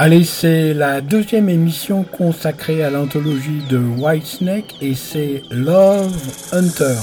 Allez, 0.00 0.22
c'est 0.22 0.74
la 0.74 1.00
deuxième 1.00 1.48
émission 1.48 2.04
consacrée 2.04 2.84
à 2.84 2.90
l'anthologie 2.90 3.64
de 3.68 3.78
Whitesnake 3.78 4.76
et 4.80 4.94
c'est 4.94 5.42
Love 5.50 6.14
Hunter. 6.52 6.94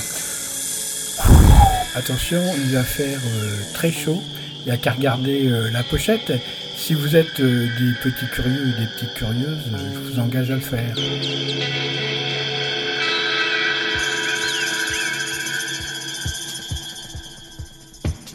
Attention, 1.94 2.40
il 2.64 2.74
va 2.74 2.84
faire 2.84 3.20
euh, 3.20 3.58
très 3.74 3.92
chaud. 3.92 4.24
Il 4.62 4.68
n'y 4.68 4.72
a 4.72 4.78
qu'à 4.78 4.94
regarder 4.94 5.50
euh, 5.50 5.70
la 5.72 5.84
pochette. 5.84 6.32
Si 6.78 6.94
vous 6.94 7.18
êtes 7.18 7.42
euh, 7.42 7.68
des 7.78 7.94
petits 8.02 8.28
curieux 8.28 8.70
et 8.70 8.80
des 8.80 8.88
petites 8.88 9.14
curieuses, 9.14 9.72
je 9.74 10.00
vous 10.14 10.20
engage 10.22 10.52
à 10.52 10.56
le 10.56 10.62
faire. 10.62 10.96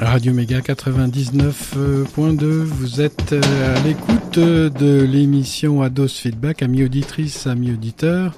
Radio 0.00 0.32
Méga 0.32 0.60
99.2, 0.60 2.44
vous 2.44 3.00
êtes 3.02 3.34
euh, 3.34 3.76
à 3.76 3.80
l'écoute 3.80 4.38
de 4.38 5.02
l'émission 5.02 5.82
Ados 5.82 6.18
Feedback, 6.18 6.62
amis 6.62 6.84
auditrices, 6.84 7.46
amis 7.46 7.72
auditeurs 7.72 8.32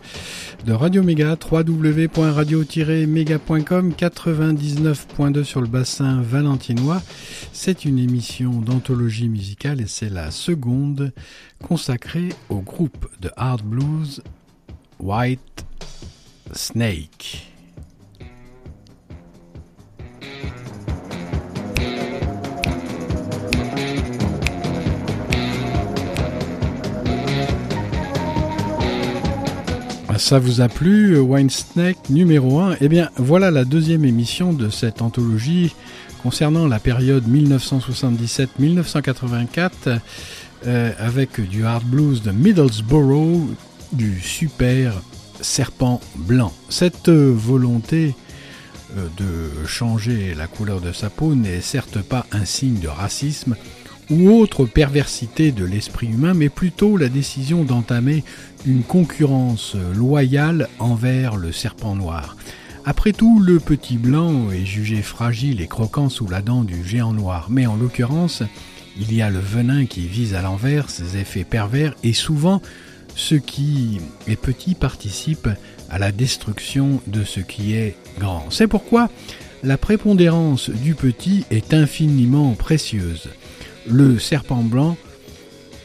de 0.67 0.73
Radio 0.73 1.05
Méga, 1.05 1.37
www.radio-méga.com, 1.51 3.93
99.2 3.97 5.45
sur 5.45 5.61
le 5.61 5.69
bassin 5.69 6.21
valentinois. 6.21 7.01
C'est 7.53 7.85
une 7.85 8.01
émission 8.01 8.51
d'anthologie 8.51 9.29
musicale 9.29 9.81
et 9.81 9.87
c'est 9.87 10.11
la 10.11 10.33
seconde 10.33 11.13
consacrée 11.63 12.31
au 12.49 12.59
groupe 12.59 13.09
de 13.21 13.31
hard 13.37 13.63
blues 13.63 14.21
White 14.99 15.65
Snake. 16.53 17.53
Ça 30.23 30.39
vous 30.39 30.61
a 30.61 30.69
plu, 30.69 31.19
Wine 31.19 31.51
Snake 31.51 32.09
numéro 32.09 32.61
1 32.61 32.77
Eh 32.81 32.89
bien, 32.89 33.11
voilà 33.17 33.51
la 33.51 33.65
deuxième 33.65 34.05
émission 34.05 34.53
de 34.53 34.71
cette 34.71 35.03
anthologie 35.03 35.75
concernant 36.23 36.69
la 36.69 36.79
période 36.79 37.25
1977-1984 37.29 39.99
euh, 40.67 40.93
avec 41.01 41.41
du 41.41 41.65
hard 41.65 41.85
blues 41.85 42.23
de 42.23 42.31
Middlesbrough, 42.31 43.49
du 43.93 44.21
super 44.21 45.03
serpent 45.41 46.01
blanc. 46.15 46.53
Cette 46.69 47.09
volonté 47.09 48.15
euh, 48.97 49.09
de 49.17 49.51
changer 49.67 50.35
la 50.35 50.47
couleur 50.47 50.81
de 50.81 50.93
sa 50.93 51.11
peau 51.11 51.35
n'est 51.35 51.61
certes 51.61 52.01
pas 52.01 52.27
un 52.31 52.45
signe 52.45 52.79
de 52.79 52.87
racisme, 52.87 53.57
ou 54.11 54.31
autre 54.31 54.67
perversité 54.67 55.53
de 55.53 55.65
l'esprit 55.65 56.09
humain, 56.09 56.35
mais 56.35 56.49
plutôt 56.49 56.97
la 56.97 57.09
décision 57.09 57.65
d'entamer 57.65 58.25
une 58.67 58.83
concurrence 58.83 59.77
loyale 59.95 60.69
envers 60.79 61.37
le 61.37 61.53
serpent 61.53 61.95
noir. 61.95 62.37
Après 62.85 63.13
tout, 63.13 63.41
le 63.41 63.61
petit 63.61 63.97
blanc 63.97 64.51
est 64.51 64.65
jugé 64.65 65.03
fragile 65.03 65.61
et 65.61 65.69
croquant 65.69 66.09
sous 66.09 66.29
la 66.29 66.43
dent 66.43 66.65
du 66.65 66.85
géant 66.85 67.13
noir, 67.13 67.47
mais 67.49 67.67
en 67.67 67.77
l'occurrence, 67.77 68.43
il 68.99 69.15
y 69.15 69.23
a 69.23 69.31
le 69.31 69.39
venin 69.39 69.87
qui 69.87 70.07
vise 70.07 70.35
à 70.35 70.43
l'envers 70.43 70.91
ses 70.91 71.17
effets 71.17 71.45
pervers 71.45 71.95
et 72.03 72.13
souvent 72.13 72.61
ce 73.15 73.35
qui 73.35 74.01
est 74.27 74.37
petit 74.37 74.75
participe 74.75 75.49
à 75.91 75.99
la 75.99 76.13
destruction 76.13 77.01
de 77.07 77.25
ce 77.25 77.41
qui 77.41 77.75
est 77.75 77.97
grand. 78.19 78.47
C'est 78.51 78.67
pourquoi 78.67 79.11
la 79.63 79.79
prépondérance 79.79 80.71
du 80.71 80.95
petit 80.95 81.45
est 81.51 81.73
infiniment 81.75 82.55
précieuse. 82.55 83.29
Le 83.87 84.19
serpent 84.19 84.63
blanc 84.63 84.97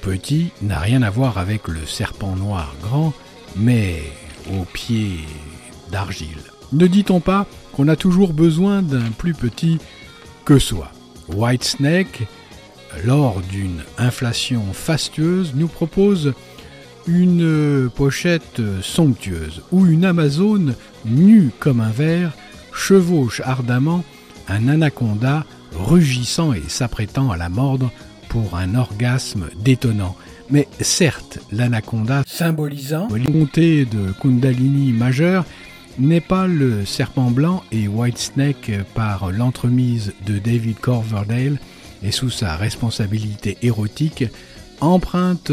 petit 0.02 0.52
n'a 0.62 0.80
rien 0.80 1.02
à 1.02 1.10
voir 1.10 1.38
avec 1.38 1.68
le 1.68 1.86
serpent 1.86 2.36
noir 2.36 2.74
grand, 2.82 3.14
mais 3.56 4.02
aux 4.54 4.66
pieds 4.66 5.20
d'argile. 5.92 6.38
Ne 6.74 6.88
dit-on 6.88 7.20
pas 7.20 7.46
qu'on 7.74 7.88
a 7.88 7.96
toujours 7.96 8.34
besoin 8.34 8.82
d'un 8.82 9.12
plus 9.18 9.34
petit 9.34 9.80
que 10.46 10.60
soi 10.60 10.92
White 11.34 11.64
Snake, 11.64 12.24
lors 13.04 13.42
d'une 13.42 13.84
inflation 13.98 14.64
fastueuse, 14.74 15.54
nous 15.56 15.68
propose 15.68 16.34
une 17.08 17.90
pochette 17.96 18.62
somptueuse 18.82 19.62
où 19.72 19.86
une 19.86 20.06
Amazone 20.06 20.76
nue 21.06 21.52
comme 21.60 21.80
un 21.80 21.92
ver 21.92 22.34
chevauche 22.74 23.42
ardemment 23.46 24.04
un 24.48 24.68
anaconda 24.68 25.46
rugissant 25.74 26.54
et 26.54 26.64
s'apprêtant 26.68 27.32
à 27.32 27.38
la 27.38 27.50
mordre 27.50 27.92
pour 28.30 28.56
un 28.56 28.76
orgasme 28.76 29.50
détonnant. 29.64 30.16
Mais 30.50 30.68
certes, 30.80 31.40
l'anaconda, 31.52 32.24
symbolisant 32.26 33.08
la 33.10 33.30
montée 33.30 33.86
de 33.86 34.12
Kundalini 34.22 34.94
majeur, 34.94 35.46
n'est 36.00 36.22
pas 36.22 36.48
le 36.48 36.86
serpent 36.86 37.32
blanc 37.32 37.64
et 37.72 37.88
White 37.88 38.18
Snake 38.18 38.72
par 38.94 39.32
l'entremise 39.32 40.14
de 40.26 40.38
David 40.38 40.80
Corverdale 40.80 41.58
et 42.04 42.12
sous 42.12 42.30
sa 42.30 42.56
responsabilité 42.56 43.58
érotique 43.62 44.26
emprunte 44.80 45.52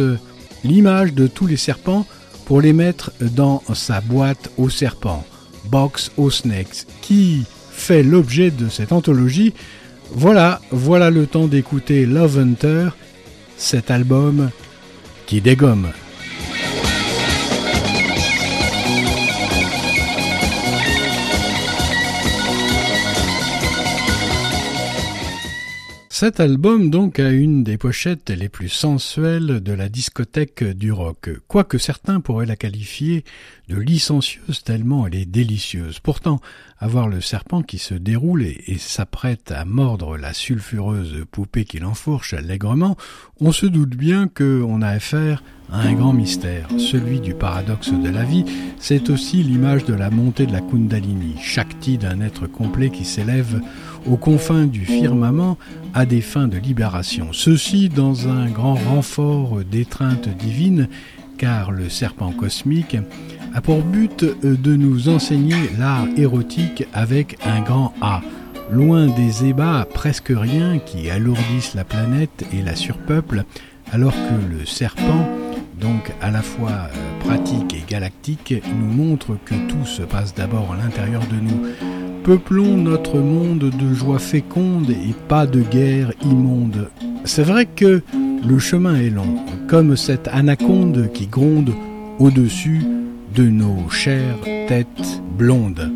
l'image 0.64 1.14
de 1.14 1.26
tous 1.26 1.46
les 1.46 1.56
serpents 1.56 2.06
pour 2.44 2.60
les 2.60 2.72
mettre 2.72 3.12
dans 3.20 3.62
sa 3.72 4.00
boîte 4.00 4.50
aux 4.58 4.68
serpents, 4.68 5.24
Box 5.66 6.10
aux 6.16 6.30
Snakes, 6.30 6.86
qui 7.00 7.44
fait 7.70 8.02
l'objet 8.02 8.50
de 8.50 8.68
cette 8.68 8.92
anthologie 8.92 9.54
voilà, 10.14 10.60
voilà 10.70 11.10
le 11.10 11.26
temps 11.26 11.46
d'écouter 11.46 12.06
Love 12.06 12.38
Hunter, 12.38 12.88
cet 13.56 13.90
album 13.90 14.50
qui 15.26 15.40
dégomme. 15.40 15.88
Cet 26.24 26.40
album 26.40 26.88
donc 26.88 27.18
a 27.18 27.28
une 27.28 27.64
des 27.64 27.76
pochettes 27.76 28.30
les 28.30 28.48
plus 28.48 28.70
sensuelles 28.70 29.60
de 29.60 29.72
la 29.74 29.90
discothèque 29.90 30.64
du 30.64 30.90
rock, 30.90 31.28
quoique 31.48 31.76
certains 31.76 32.20
pourraient 32.20 32.46
la 32.46 32.56
qualifier 32.56 33.24
de 33.68 33.76
licencieuse 33.76 34.62
tellement 34.64 35.06
elle 35.06 35.16
est 35.16 35.26
délicieuse. 35.26 35.98
Pourtant, 35.98 36.40
avoir 36.78 37.08
le 37.08 37.20
serpent 37.20 37.60
qui 37.60 37.76
se 37.76 37.92
déroule 37.92 38.42
et, 38.42 38.78
s'apprête 38.78 39.52
à 39.52 39.66
mordre 39.66 40.16
la 40.16 40.32
sulfureuse 40.32 41.26
poupée 41.30 41.66
qui 41.66 41.78
l'enfourche 41.78 42.32
allègrement, 42.32 42.96
on 43.38 43.52
se 43.52 43.66
doute 43.66 43.94
bien 43.94 44.26
qu'on 44.26 44.80
a 44.80 44.88
affaire 44.88 45.42
à 45.70 45.80
un 45.80 45.92
grand 45.94 46.12
mystère, 46.12 46.68
celui 46.78 47.20
du 47.20 47.34
paradoxe 47.34 47.90
de 47.90 48.08
la 48.10 48.24
vie, 48.24 48.44
c'est 48.78 49.10
aussi 49.10 49.42
l'image 49.42 49.84
de 49.84 49.94
la 49.94 50.10
montée 50.10 50.46
de 50.46 50.52
la 50.52 50.60
Kundalini, 50.60 51.36
Shakti 51.40 51.96
d'un 51.96 52.20
être 52.20 52.46
complet 52.46 52.90
qui 52.90 53.04
s'élève 53.04 53.60
aux 54.06 54.16
confins 54.16 54.66
du 54.66 54.84
firmament 54.84 55.56
à 55.94 56.06
des 56.06 56.20
fins 56.20 56.48
de 56.48 56.58
libération. 56.58 57.28
Ceci 57.32 57.88
dans 57.88 58.28
un 58.28 58.48
grand 58.50 58.74
renfort 58.74 59.60
d'étreinte 59.64 60.28
divine, 60.28 60.88
car 61.38 61.70
le 61.72 61.88
serpent 61.88 62.32
cosmique 62.32 62.96
a 63.54 63.60
pour 63.60 63.82
but 63.82 64.24
de 64.42 64.76
nous 64.76 65.08
enseigner 65.08 65.70
l'art 65.78 66.06
érotique 66.16 66.86
avec 66.92 67.38
un 67.44 67.60
grand 67.60 67.94
A, 68.00 68.20
loin 68.72 69.06
des 69.06 69.44
ébats 69.44 69.86
presque 69.92 70.32
rien 70.34 70.78
qui 70.78 71.10
alourdissent 71.10 71.74
la 71.74 71.84
planète 71.84 72.44
et 72.52 72.62
la 72.62 72.74
surpeuplent, 72.74 73.44
alors 73.92 74.14
que 74.14 74.58
le 74.58 74.64
serpent, 74.66 75.28
donc 75.84 76.12
à 76.22 76.30
la 76.30 76.40
fois 76.40 76.70
euh, 76.70 77.20
pratique 77.20 77.74
et 77.74 77.84
galactique, 77.86 78.54
nous 78.64 79.04
montre 79.04 79.36
que 79.44 79.54
tout 79.68 79.84
se 79.84 80.00
passe 80.00 80.34
d'abord 80.34 80.72
à 80.72 80.82
l'intérieur 80.82 81.20
de 81.26 81.36
nous. 81.36 81.66
Peuplons 82.22 82.78
notre 82.78 83.18
monde 83.18 83.70
de 83.70 83.94
joie 83.94 84.18
féconde 84.18 84.88
et 84.88 85.14
pas 85.28 85.46
de 85.46 85.60
guerre 85.60 86.12
immonde. 86.24 86.88
C'est 87.24 87.42
vrai 87.42 87.66
que 87.66 88.02
le 88.48 88.58
chemin 88.58 88.96
est 88.96 89.10
long, 89.10 89.36
comme 89.68 89.94
cette 89.94 90.28
anaconde 90.28 91.10
qui 91.12 91.26
gronde 91.26 91.74
au-dessus 92.18 92.82
de 93.34 93.44
nos 93.44 93.90
chères 93.90 94.40
têtes 94.66 95.20
blondes. 95.36 95.92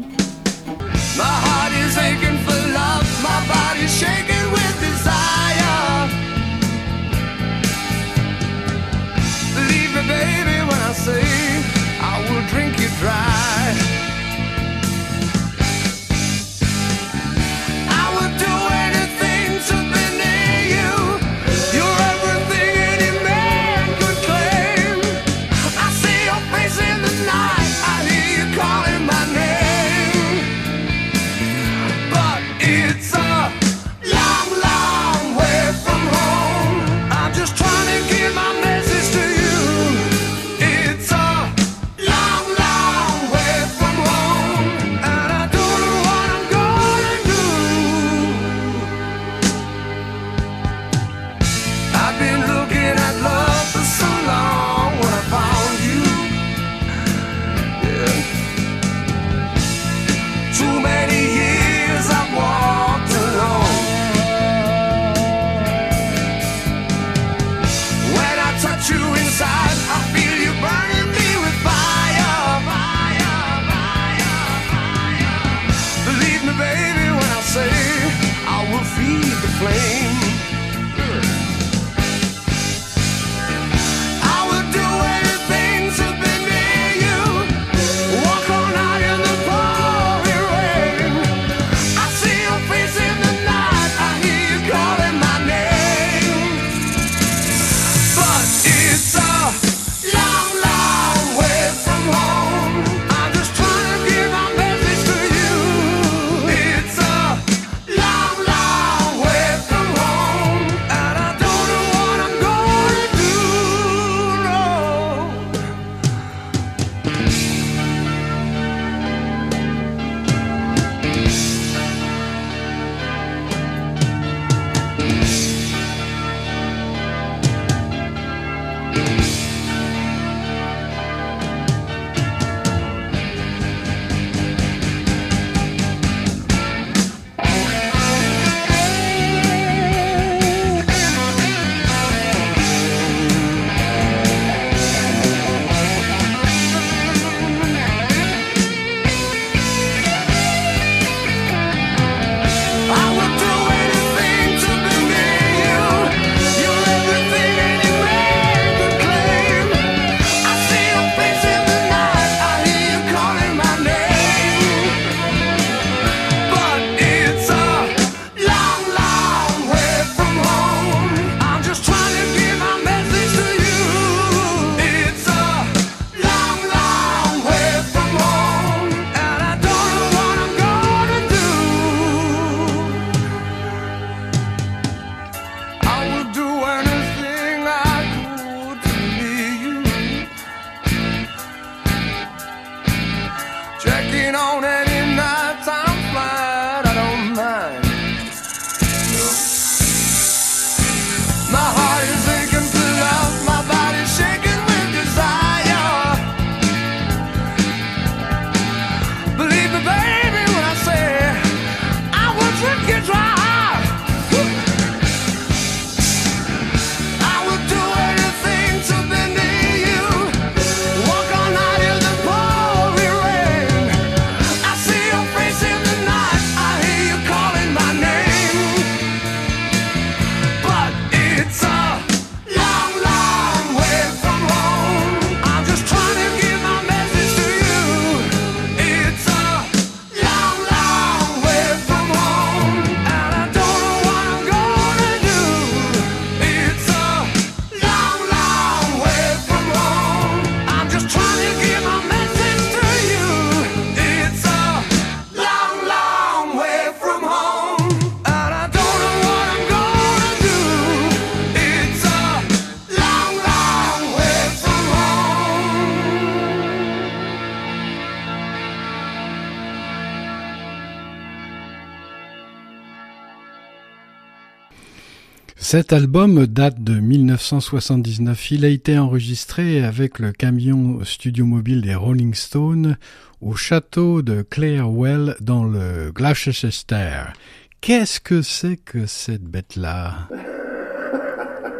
Cet 275.71 275.93
album 275.93 276.47
date 276.47 276.83
de 276.83 276.99
1979. 276.99 278.53
Il 278.53 278.65
a 278.65 278.69
été 278.69 278.99
enregistré 278.99 279.85
avec 279.85 280.19
le 280.19 280.33
camion 280.33 281.05
studio 281.05 281.45
mobile 281.45 281.83
des 281.83 281.95
Rolling 281.95 282.33
Stones 282.33 282.97
au 283.43 283.55
château 283.55 284.23
de 284.23 284.41
Clairwell 284.41 285.37
dans 285.43 285.65
le 285.65 286.11
Gloucester. 286.11 287.35
Qu'est-ce 287.83 288.19
que 288.19 288.41
c'est 288.41 288.79
que 288.79 289.05
cette 289.05 289.45
bête-là? 289.45 290.31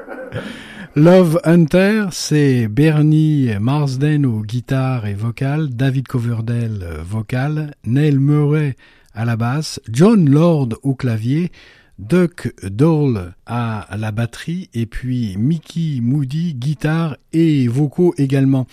Love 0.95 1.41
Hunter, 1.45 2.09
c'est 2.11 2.69
Bernie 2.69 3.49
Marsden 3.59 4.27
au 4.27 4.43
guitare 4.43 5.07
et 5.07 5.15
vocal, 5.15 5.71
David 5.71 6.09
Coverdale 6.09 6.85
vocal, 7.03 7.73
Neil 7.87 8.19
Murray 8.19 8.77
à 9.15 9.25
la 9.25 9.39
basse, 9.39 9.81
John 9.91 10.29
Lord 10.29 10.75
au 10.83 10.95
clavier, 10.95 11.51
Duck 11.99 12.55
Dole 12.63 13.35
à 13.47 13.89
la 13.99 14.13
batterie 14.13 14.71
et 14.75 14.87
puis 14.87 15.37
Mickey 15.37 16.01
Moody 16.01 16.55
guitare 16.55 17.17
et 17.33 17.67
vocaux 17.69 18.15
également. 18.19 18.67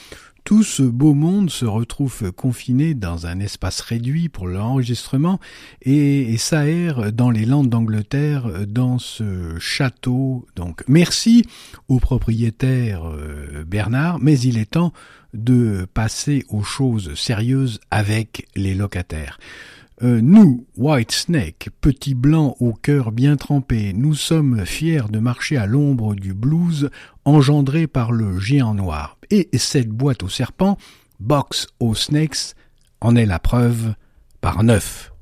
Tout 0.44 0.62
ce 0.62 0.84
beau 0.84 1.16
monde 1.16 1.50
se 1.50 1.66
retrouve 1.66 2.32
confiné 2.32 2.94
dans 2.94 3.26
un 3.26 3.40
espace 3.40 3.82
réduit 3.82 4.30
pour 4.30 4.46
l'enregistrement 4.46 5.40
et, 5.82 6.38
s'aère 6.38 7.12
dans 7.12 7.32
les 7.32 7.48
Landes 7.48 7.70
d'Angleterre 7.70 8.68
dans 8.68 9.00
ce 9.00 9.58
château. 9.58 10.46
Donc 10.56 10.84
merci 10.88 11.48
au 11.88 12.00
propriétaire 12.00 13.08
euh, 13.08 13.64
Bernard, 13.66 14.20
mais 14.20 14.40
il 14.40 14.60
est 14.60 14.70
temps 14.70 14.94
de 15.34 15.88
passer 15.96 16.46
aux 16.50 16.64
choses 16.64 17.16
sérieuses 17.16 17.80
avec 17.90 18.48
les 18.56 18.76
locataires. 18.76 19.40
Euh, 20.04 20.20
nous, 20.22 20.66
White 20.76 21.14
Snake, 21.14 21.70
petits 21.80 22.16
blancs 22.16 22.58
au 22.60 22.74
cœur 22.74 23.14
bien 23.14 23.38
trempé, 23.38 23.94
nous 23.94 24.14
sommes 24.14 24.66
fiers 24.66 25.10
de 25.10 25.20
marcher 25.20 25.56
à 25.56 25.66
l'ombre 25.66 26.16
du 26.16 26.34
blues 26.34 26.90
engendré 27.24 27.88
par 27.88 28.12
le 28.12 28.38
géant 28.38 28.74
noir. 28.74 29.18
Et 29.32 29.48
cette 29.54 29.90
boîte 29.90 30.24
aux 30.24 30.30
serpents, 30.30 30.78
Box 31.22 31.68
aux 31.80 31.96
Snakes, 31.96 32.56
en 33.00 33.16
est 33.16 33.26
la 33.26 33.40
preuve 33.40 33.94
par 34.42 34.64
neuf. 34.64 35.14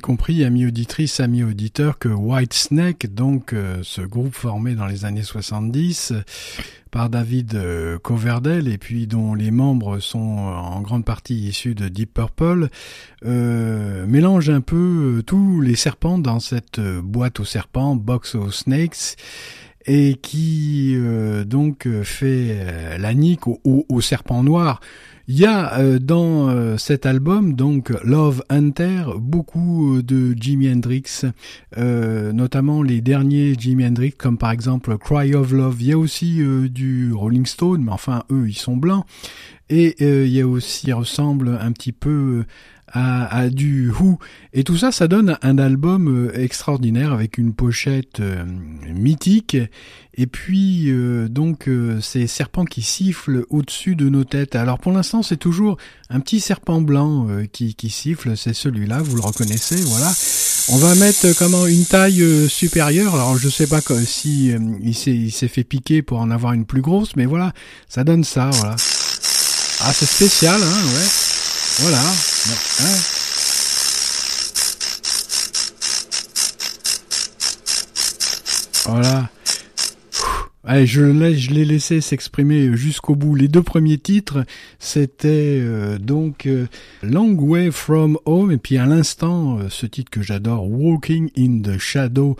Compris, 0.00 0.44
amis 0.44 0.66
auditrices, 0.66 1.20
amis 1.20 1.42
auditeurs, 1.42 1.98
que 1.98 2.08
White 2.08 2.54
Snake, 2.54 3.14
donc 3.14 3.52
euh, 3.52 3.80
ce 3.82 4.00
groupe 4.00 4.34
formé 4.34 4.74
dans 4.74 4.86
les 4.86 5.04
années 5.04 5.22
70 5.22 6.12
par 6.90 7.10
David 7.10 7.54
euh, 7.54 7.98
Coverdale 7.98 8.68
et 8.68 8.78
puis 8.78 9.06
dont 9.06 9.34
les 9.34 9.50
membres 9.50 9.98
sont 9.98 10.18
en 10.18 10.80
grande 10.80 11.04
partie 11.04 11.34
issus 11.34 11.74
de 11.74 11.88
Deep 11.88 12.14
Purple, 12.14 12.68
euh, 13.24 14.06
mélange 14.06 14.50
un 14.50 14.60
peu 14.60 15.22
tous 15.26 15.60
les 15.60 15.76
serpents 15.76 16.18
dans 16.18 16.40
cette 16.40 16.80
boîte 16.80 17.40
aux 17.40 17.44
serpents, 17.44 17.96
Box 17.96 18.34
of 18.34 18.54
Snakes, 18.54 19.16
et 19.88 20.14
qui 20.14 20.96
donc 21.46 21.88
fait 22.04 22.98
la 22.98 23.14
nique 23.14 23.46
au, 23.46 24.00
serpent 24.00 24.42
noir. 24.42 24.80
Il 25.30 25.38
y 25.38 25.44
a 25.44 25.78
euh, 25.78 25.98
dans 25.98 26.48
euh, 26.48 26.78
cet 26.78 27.04
album, 27.04 27.52
donc 27.52 27.90
Love 28.02 28.42
Hunter, 28.48 29.04
beaucoup 29.18 29.96
euh, 29.96 30.02
de 30.02 30.34
Jimi 30.34 30.72
Hendrix, 30.72 31.26
notamment 31.76 32.82
les 32.82 33.02
derniers 33.02 33.54
Jimi 33.58 33.86
Hendrix, 33.86 34.12
comme 34.12 34.38
par 34.38 34.52
exemple 34.52 34.96
Cry 34.96 35.34
of 35.34 35.52
Love. 35.52 35.76
Il 35.80 35.86
y 35.86 35.92
a 35.92 35.98
aussi 35.98 36.40
du 36.70 37.12
Rolling 37.12 37.44
Stone, 37.44 37.84
mais 37.84 37.92
enfin 37.92 38.24
eux 38.32 38.48
ils 38.48 38.56
sont 38.56 38.78
blancs. 38.78 39.04
Et 39.68 40.02
il 40.02 40.32
y 40.32 40.40
a 40.40 40.48
aussi, 40.48 40.86
il 40.86 40.94
ressemble 40.94 41.58
un 41.60 41.72
petit 41.72 41.92
peu 41.92 42.44
à, 42.92 43.48
du 43.50 43.90
Who. 43.90 44.18
Et 44.52 44.64
tout 44.64 44.76
ça, 44.76 44.92
ça 44.92 45.08
donne 45.08 45.38
un 45.42 45.58
album 45.58 46.08
euh, 46.08 46.38
extraordinaire 46.38 47.12
avec 47.12 47.38
une 47.38 47.52
pochette 47.52 48.20
euh, 48.20 48.44
mythique. 48.92 49.56
Et 50.14 50.26
puis, 50.26 50.90
euh, 50.90 51.28
donc, 51.28 51.70
ces 52.00 52.26
serpents 52.26 52.64
qui 52.64 52.82
sifflent 52.82 53.44
au-dessus 53.50 53.94
de 53.94 54.08
nos 54.08 54.24
têtes. 54.24 54.56
Alors, 54.56 54.78
pour 54.78 54.92
l'instant, 54.92 55.22
c'est 55.22 55.36
toujours 55.36 55.76
un 56.10 56.20
petit 56.20 56.40
serpent 56.40 56.80
blanc 56.80 57.28
qui, 57.52 57.74
qui 57.74 57.88
siffle. 57.88 58.36
C'est 58.36 58.54
celui-là, 58.54 59.00
vous 59.00 59.14
le 59.14 59.22
reconnaissez, 59.22 59.76
voilà. 59.76 60.12
On 60.70 60.76
va 60.78 60.94
mettre 60.96 61.38
comment 61.38 61.66
une 61.66 61.84
taille 61.84 62.48
supérieure. 62.48 63.14
Alors, 63.14 63.38
je 63.38 63.48
sais 63.48 63.68
pas 63.68 63.80
si 64.04 64.52
il 64.82 65.32
s'est 65.32 65.48
fait 65.48 65.64
piquer 65.64 66.02
pour 66.02 66.18
en 66.18 66.30
avoir 66.30 66.52
une 66.52 66.66
plus 66.66 66.82
grosse, 66.82 67.14
mais 67.14 67.26
voilà, 67.26 67.52
ça 67.88 68.02
donne 68.02 68.24
ça, 68.24 68.50
voilà. 68.54 68.74
Ah, 69.80 69.92
c'est 69.92 70.06
spécial, 70.06 70.60
hein, 70.60 70.84
ouais. 70.96 71.27
Voilà. 71.80 72.02
Voilà. 78.86 79.30
Allez, 80.64 80.86
je 80.86 81.02
l'ai 81.02 81.64
laissé 81.64 82.00
s'exprimer 82.00 82.76
jusqu'au 82.76 83.14
bout. 83.14 83.34
Les 83.34 83.48
deux 83.48 83.62
premiers 83.62 83.96
titres, 83.96 84.44
c'était 84.78 85.58
euh, 85.60 85.98
donc 85.98 86.46
euh, 86.46 86.66
Long 87.02 87.34
Way 87.34 87.70
From 87.70 88.18
Home 88.26 88.50
et 88.50 88.58
puis 88.58 88.76
à 88.76 88.84
l'instant, 88.84 89.58
euh, 89.58 89.68
ce 89.70 89.86
titre 89.86 90.10
que 90.10 90.20
j'adore, 90.20 90.68
Walking 90.68 91.30
in 91.38 91.62
the 91.62 91.78
Shadow 91.78 92.36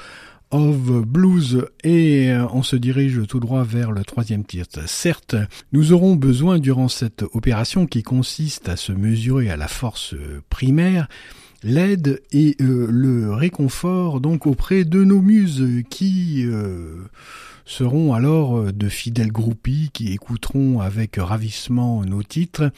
of 0.50 1.02
Blues 1.02 1.67
et 1.85 2.31
euh, 2.31 2.47
on 2.52 2.62
se 2.62 2.76
dirige 2.76 3.26
tout 3.26 3.40
droit 3.40 3.64
vers 3.64 3.93
le 3.93 4.05
troisième 4.05 4.45
titre. 4.45 4.81
Certes, 4.88 5.37
nous 5.73 5.93
aurons 5.93 6.17
besoin 6.17 6.59
durant 6.59 6.88
cette 6.88 7.25
opération 7.35 7.87
qui 7.87 8.02
consiste 8.02 8.69
à 8.69 8.76
se 8.76 8.93
mesurer 8.93 9.50
à 9.50 9.57
la 9.57 9.69
force 9.69 10.14
primaire 10.49 11.09
l'aide 11.62 12.23
et 12.31 12.57
euh, 12.61 12.87
le 12.88 13.33
réconfort 13.33 14.21
donc 14.21 14.47
auprès 14.47 14.85
de 14.85 15.02
nos 15.02 15.21
muses 15.21 15.83
qui 15.90 16.45
euh, 16.47 17.05
seront 17.64 18.14
alors 18.14 18.73
de 18.73 18.88
fidèles 18.88 19.33
groupies 19.33 19.90
qui 19.93 20.12
écouteront 20.12 20.81
avec 20.81 21.17
ravissement 21.19 22.05
nos 22.05 22.23
titres, 22.23 22.71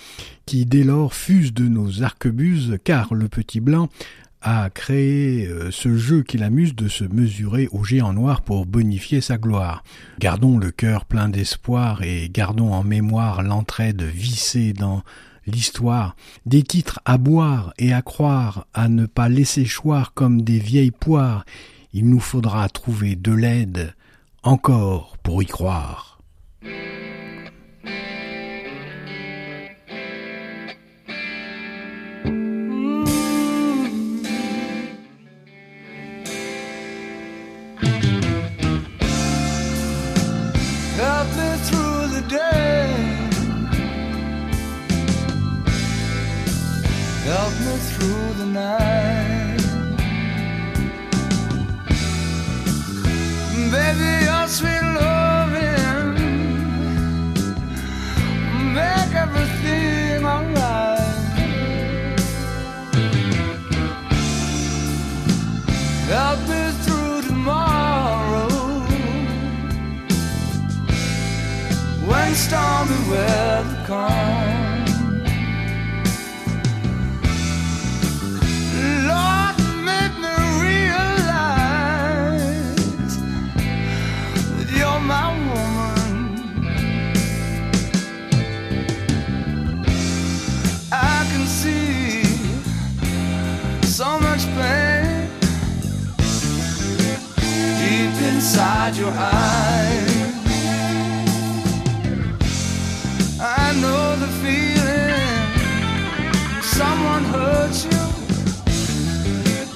qui 0.46 0.66
dès 0.66 0.82
lors 0.82 1.14
fusent 1.14 1.54
de 1.54 1.68
nos 1.68 2.02
arquebuses, 2.02 2.78
car 2.82 3.14
le 3.14 3.28
petit 3.28 3.60
blanc 3.60 3.88
a 4.42 4.70
créé 4.70 5.46
euh, 5.46 5.70
ce 5.70 5.96
jeu 5.96 6.22
qui 6.22 6.38
l'amuse 6.38 6.74
de 6.74 6.88
se 6.88 7.04
mesurer 7.04 7.68
au 7.72 7.84
géant 7.84 8.12
noir 8.12 8.42
pour 8.42 8.66
bonifier 8.66 9.20
sa 9.20 9.38
gloire. 9.38 9.82
Gardons 10.18 10.58
le 10.58 10.70
cœur 10.70 11.04
plein 11.04 11.28
d'espoir 11.28 12.02
et 12.02 12.28
gardons 12.30 12.72
en 12.72 12.82
mémoire 12.82 13.42
l'entraide 13.42 14.02
vissée 14.02 14.72
dans 14.72 15.02
l'histoire, 15.46 16.16
des 16.46 16.62
titres 16.62 17.00
à 17.04 17.18
boire 17.18 17.74
et 17.78 17.92
à 17.92 18.02
croire, 18.02 18.66
à 18.74 18.88
ne 18.88 19.06
pas 19.06 19.28
laisser 19.28 19.64
choir 19.64 20.14
comme 20.14 20.42
des 20.42 20.58
vieilles 20.58 20.90
poires, 20.90 21.44
il 21.92 22.08
nous 22.08 22.20
faudra 22.20 22.68
trouver 22.68 23.16
de 23.16 23.32
l'aide 23.32 23.94
encore 24.42 25.16
pour 25.22 25.42
y 25.42 25.46
croire. 25.46 26.18
tonight. 48.52 49.56
Baby, 53.70 54.24
your 54.24 54.46
sweet 54.48 54.84
loving 54.98 56.14
make 58.74 59.14
everything 59.14 60.24
alright. 60.24 60.98
Help 66.08 66.40
me 66.48 66.62
through 66.82 67.22
tomorrow 67.22 68.48
when 72.08 72.34
stormy 72.34 73.10
weather 73.10 73.84
comes. 73.86 74.39
hide 98.90 98.98
your 98.98 99.12
eyes. 99.12 100.34
I 103.40 103.72
know 103.80 104.16
the 104.16 104.28
feeling. 104.42 105.20
Someone 106.62 107.24
hurts 107.24 107.84
you 107.84 108.02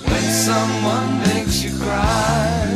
when 0.08 0.24
someone 0.48 1.18
makes 1.28 1.62
you 1.62 1.70
cry. 1.78 2.66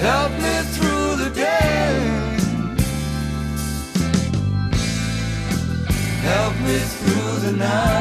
Help 0.00 0.32
me 0.44 0.56
through 0.74 1.16
the 1.24 1.30
day. 1.34 1.98
Help 6.22 6.54
me 6.66 6.78
through 6.78 7.50
the 7.50 7.56
night. 7.56 7.97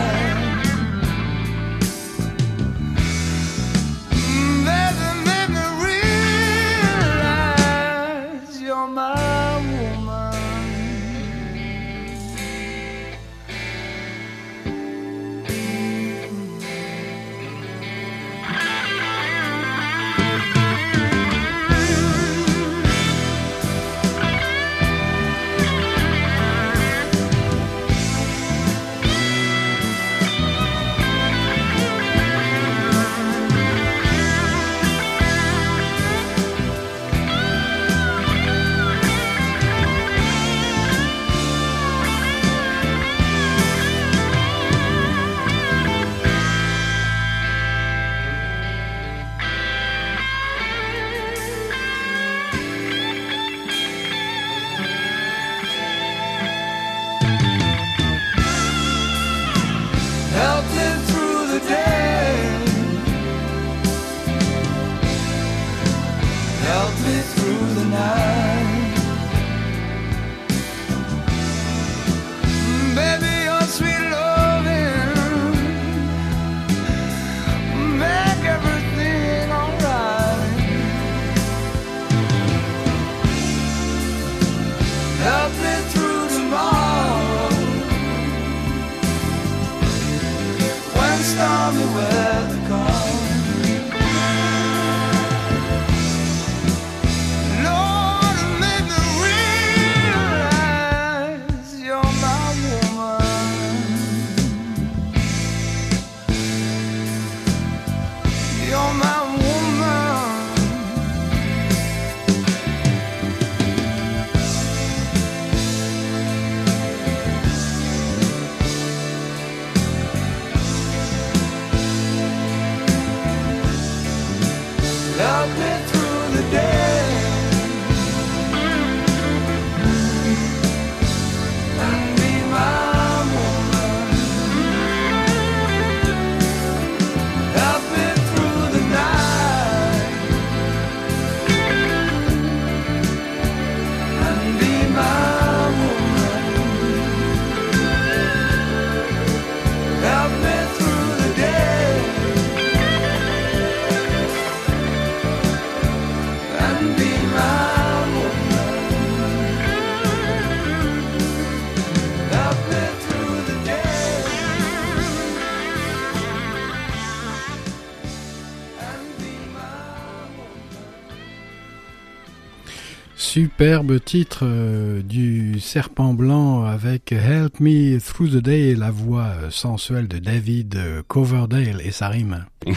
Superbe 173.38 174.04
titre 174.04 174.48
euh, 174.48 175.04
du 175.04 175.60
Serpent 175.60 176.16
Blanc 176.16 176.64
avec 176.64 177.12
Help 177.12 177.60
Me 177.60 178.00
Through 178.00 178.32
the 178.32 178.38
Day, 178.38 178.74
la 178.74 178.90
voix 178.90 179.26
euh, 179.26 179.52
sensuelle 179.52 180.08
de 180.08 180.18
David 180.18 180.76
euh, 180.76 181.04
Coverdale 181.08 181.80
et 181.86 181.92
sa 181.92 182.10
rime. 182.10 182.48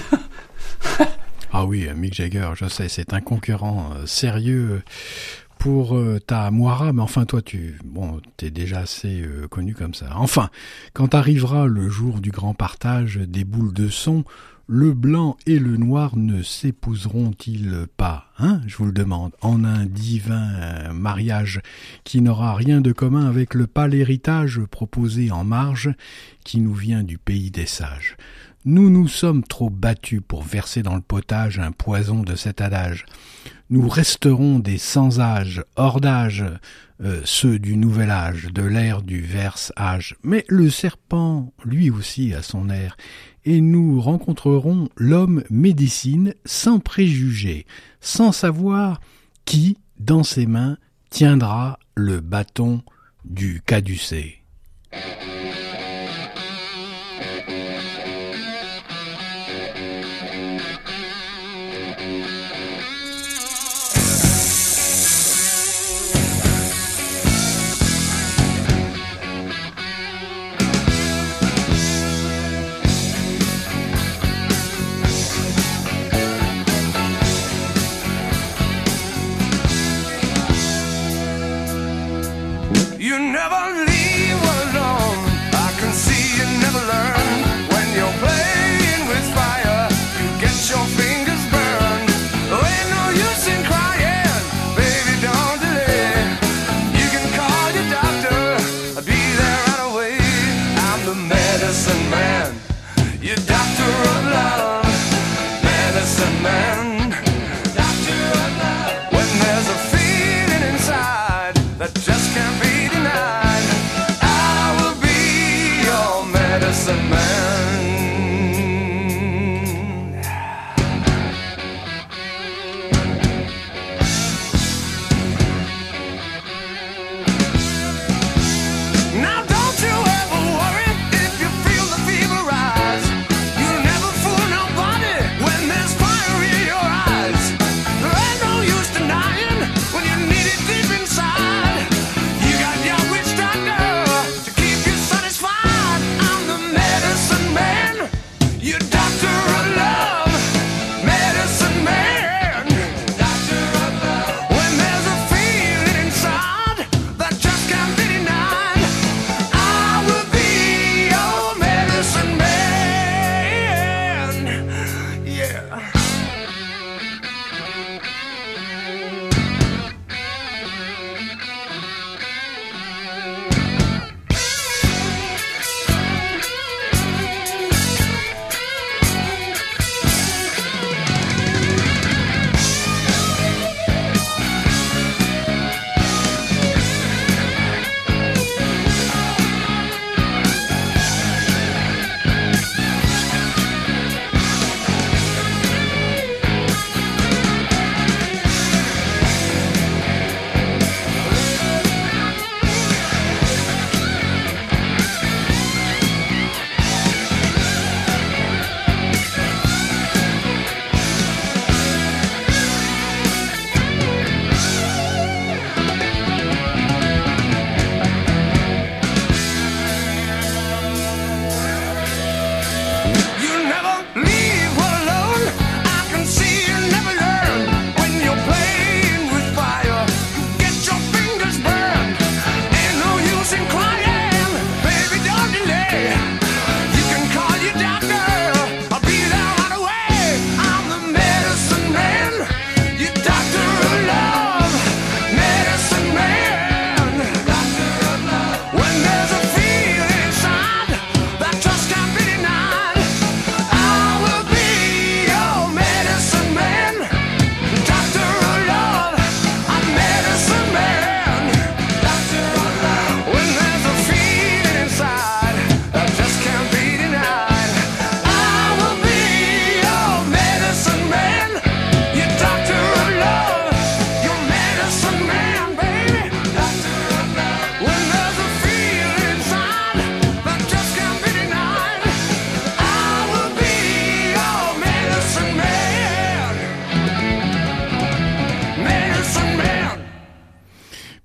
ah 1.51 1.65
oui, 1.65 1.89
Mick 1.97 2.13
Jagger, 2.13 2.51
je 2.57 2.69
sais, 2.69 2.91
c'est 2.91 3.15
un 3.15 3.23
concurrent 3.23 3.93
sérieux 4.05 4.83
pour 5.59 5.99
ta 6.27 6.51
Moira, 6.51 6.93
mais 6.93 7.03
enfin 7.03 7.25
toi 7.25 7.41
tu 7.41 7.79
bon 7.83 8.21
t'es 8.37 8.51
déjà 8.51 8.81
assez 8.81 9.25
connu 9.51 9.75
comme 9.75 9.95
ça. 9.95 10.09
Enfin, 10.17 10.51
quand 10.93 11.15
arrivera 11.15 11.67
le 11.67 11.89
jour 11.89 12.21
du 12.21 12.31
grand 12.31 12.53
partage 12.53 13.17
des 13.17 13.45
boules 13.45 13.73
de 13.73 13.89
son, 13.89 14.25
le 14.73 14.93
blanc 14.93 15.37
et 15.49 15.59
le 15.59 15.77
noir 15.77 16.17
ne 16.17 16.45
s'épouseront-ils 16.45 17.87
pas, 17.97 18.27
hein, 18.39 18.61
je 18.69 18.77
vous 18.77 18.85
le 18.85 18.93
demande, 18.93 19.33
en 19.41 19.65
un 19.65 19.85
divin 19.85 20.93
mariage 20.93 21.61
qui 22.05 22.21
n'aura 22.21 22.55
rien 22.55 22.81
de 22.81 22.93
commun 22.93 23.27
avec 23.27 23.55
le 23.55 23.67
pâle 23.67 23.95
héritage 23.95 24.61
proposé 24.71 25.33
en 25.33 25.43
marge 25.43 25.91
qui 26.45 26.61
nous 26.61 26.73
vient 26.73 27.03
du 27.03 27.19
pays 27.19 27.51
des 27.51 27.67
sages. 27.67 28.17
Nous 28.65 28.91
nous 28.91 29.09
sommes 29.09 29.43
trop 29.43 29.71
battus 29.71 30.21
pour 30.27 30.45
verser 30.45 30.85
dans 30.85 30.95
le 30.95 31.01
potage 31.01 31.59
un 31.59 31.73
poison 31.73 32.23
de 32.23 32.37
cet 32.37 32.61
adage. 32.61 33.07
Nous 33.71 33.89
resterons 33.89 34.61
des 34.61 34.79
sans-âge, 34.79 35.65
hors 35.75 36.01
d'âge, 36.01 36.45
euh, 37.03 37.23
ceux 37.25 37.59
du 37.59 37.77
nouvel 37.77 38.11
âge, 38.11 38.49
de 38.53 38.63
l'ère 38.63 39.01
du 39.01 39.21
verse 39.23 39.73
âge. 39.79 40.17
Mais 40.23 40.45
le 40.49 40.69
serpent, 40.69 41.53
lui 41.65 41.89
aussi, 41.89 42.35
a 42.35 42.43
son 42.43 42.69
air, 42.69 42.97
et 43.45 43.61
nous 43.61 44.01
rencontrerons 44.01 44.89
l'homme 44.97 45.45
médecine 45.51 46.35
sans 46.45 46.79
préjugés, 46.79 47.67
sans 48.01 48.33
savoir 48.33 49.01
qui, 49.45 49.79
dans 49.99 50.23
ses 50.23 50.47
mains, 50.47 50.77
tiendra 51.11 51.79
le 51.95 52.21
bâton 52.21 52.83
du 53.25 53.61
caducé. 53.65 54.43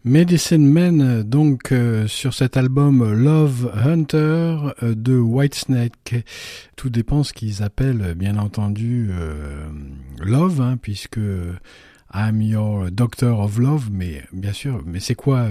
Medicine 0.07 0.67
Men, 0.67 1.23
donc 1.23 1.71
euh, 1.71 2.05
sur 2.05 2.35
cet 2.35 2.57
album 2.57 3.11
Love 3.11 3.71
Hunter 3.73 4.15
euh, 4.83 4.93
de 4.93 5.17
Whitesnake. 5.17 6.23
Tout 6.75 6.91
dépend 6.91 7.23
ce 7.23 7.33
qu'ils 7.33 7.63
appellent, 7.63 8.13
bien 8.13 8.37
entendu, 8.37 9.09
euh, 9.09 9.65
Love, 10.19 10.61
hein, 10.61 10.77
puisque 10.79 11.19
I'm 12.13 12.39
your 12.39 12.91
doctor 12.91 13.39
of 13.39 13.57
love, 13.57 13.89
mais 13.91 14.23
bien 14.31 14.53
sûr, 14.53 14.83
mais 14.85 14.99
c'est 14.99 15.15
quoi 15.15 15.47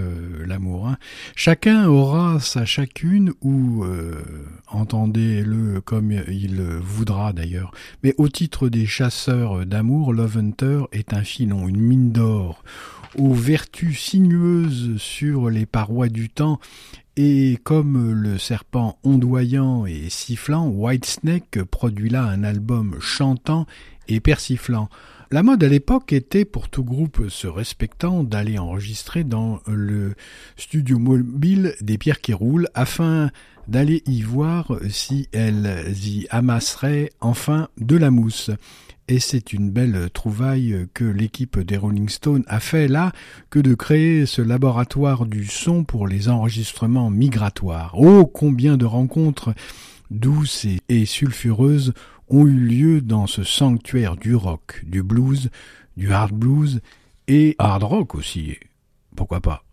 l'amour 0.47 0.87
hein? 0.87 0.97
Chacun 1.35 1.87
aura 1.87 2.39
sa 2.39 2.63
chacune, 2.65 3.33
ou 3.41 3.85
entendez-le 4.67 5.81
comme 5.81 6.11
il 6.11 6.63
voudra 6.81 7.33
d'ailleurs. 7.33 7.71
Mais 8.03 8.15
au 8.17 8.29
titre 8.29 8.69
des 8.69 8.87
chasseurs 8.87 9.65
d'amour, 9.65 10.11
Love 10.11 10.37
Hunter 10.37 10.79
est 10.91 11.13
un 11.13 11.23
filon, 11.23 11.67
une 11.67 11.81
mine 11.81 12.11
d'or 12.11 12.63
aux 13.17 13.33
vertus 13.33 13.99
sinueuses 13.99 14.97
sur 14.97 15.49
les 15.49 15.65
parois 15.65 16.09
du 16.09 16.29
temps 16.29 16.59
et 17.17 17.57
comme 17.63 18.11
le 18.11 18.37
serpent 18.37 18.97
ondoyant 19.03 19.85
et 19.85 20.09
sifflant, 20.09 20.67
Whitesnake 20.67 21.63
produit 21.63 22.09
là 22.09 22.23
un 22.23 22.43
album 22.43 22.97
chantant 22.99 23.65
et 24.07 24.19
persiflant. 24.19 24.89
La 25.31 25.41
mode 25.41 25.63
à 25.63 25.67
l'époque 25.67 26.13
était, 26.13 26.45
pour 26.45 26.69
tout 26.69 26.83
groupe 26.83 27.29
se 27.29 27.47
respectant, 27.47 28.23
d'aller 28.23 28.59
enregistrer 28.59 29.23
dans 29.23 29.59
le 29.65 30.13
studio 30.55 30.99
mobile 30.99 31.75
des 31.81 31.97
pierres 31.97 32.21
qui 32.21 32.33
roulent 32.33 32.69
afin 32.73 33.31
d'aller 33.67 34.03
y 34.05 34.21
voir 34.21 34.73
si 34.89 35.27
elles 35.31 35.95
y 36.03 36.27
amasseraient 36.29 37.11
enfin 37.21 37.69
de 37.77 37.95
la 37.95 38.11
mousse. 38.11 38.51
Et 39.07 39.19
c'est 39.19 39.53
une 39.53 39.69
belle 39.69 40.09
trouvaille 40.11 40.87
que 40.95 41.03
l'équipe 41.03 41.59
des 41.59 41.77
Rolling 41.77 42.09
Stones 42.09 42.43
a 42.47 42.59
fait 42.59 42.87
là 42.87 43.11
que 43.51 43.59
de 43.59 43.75
créer 43.75 44.25
ce 44.25 44.41
laboratoire 44.41 45.27
du 45.27 45.45
son 45.45 45.83
pour 45.83 46.07
les 46.07 46.27
enregistrements 46.27 47.11
migratoires. 47.11 47.93
Oh, 47.95 48.25
combien 48.25 48.77
de 48.77 48.85
rencontres 48.85 49.53
douces 50.09 50.65
et, 50.89 51.05
sulfureuses 51.05 51.93
ont 52.29 52.47
eu 52.47 52.57
lieu 52.57 53.01
dans 53.01 53.27
ce 53.27 53.43
sanctuaire 53.43 54.15
du 54.15 54.33
rock, 54.33 54.81
du 54.83 55.03
blues, 55.03 55.51
du 55.97 56.11
hard 56.11 56.33
blues 56.33 56.81
et 57.27 57.55
hard 57.59 57.83
rock 57.83 58.15
aussi. 58.15 58.57
Pourquoi 59.15 59.39
pas? 59.39 59.63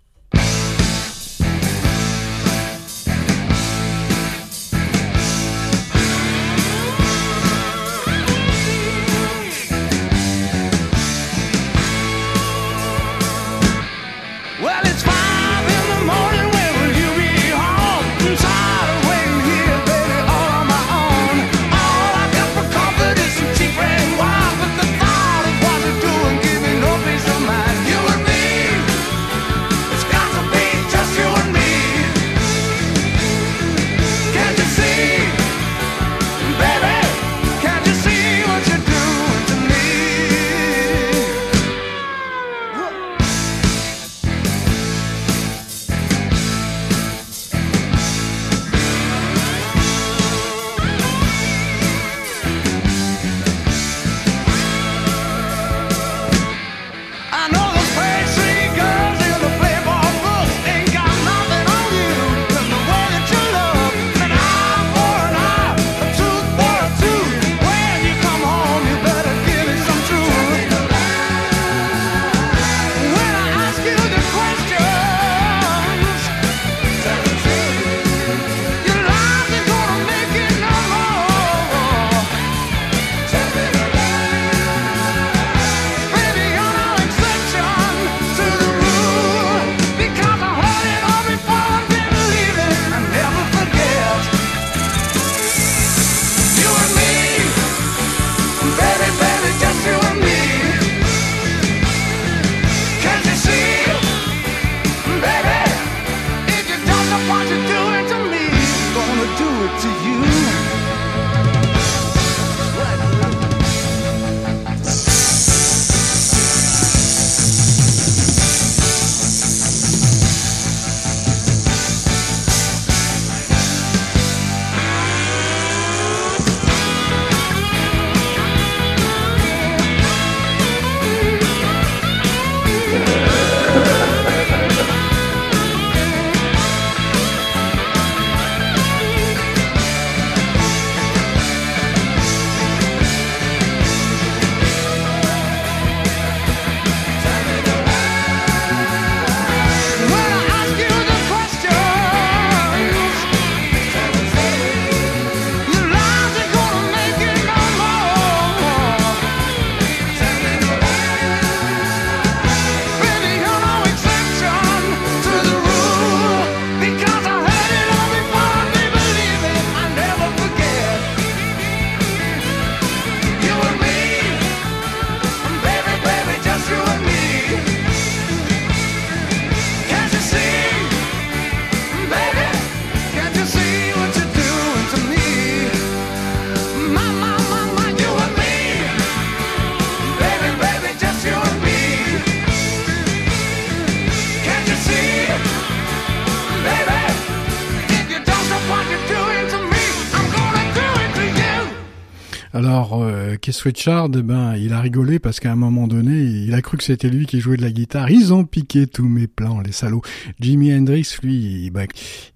Richard, 203.63 204.09
ben, 204.09 204.57
il 204.57 204.73
a 204.73 204.81
rigolé 204.81 205.19
parce 205.19 205.39
qu'à 205.39 205.53
un 205.53 205.57
moment 205.57 205.87
donné, 205.87 206.21
il 206.21 206.53
a 206.53 206.63
cru 206.63 206.77
que 206.77 206.85
c'était 206.85 207.09
lui 207.09 207.27
qui 207.27 207.41
jouait 207.41 207.57
de 207.57 207.63
la 207.63 207.71
guitare. 207.71 208.11
Ils 208.11 208.35
ont 208.35 208.45
piqué 208.45 208.87
tous 208.87 209.09
mes 209.09 209.29
plans, 209.29 209.61
les 209.61 209.73
salauds. 209.73 210.03
Jimi 210.41 210.75
Hendrix, 210.75 211.17
lui, 211.23 211.71
ben, 211.71 211.87